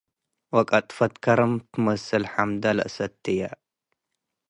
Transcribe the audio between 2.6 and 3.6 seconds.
ተአስትየ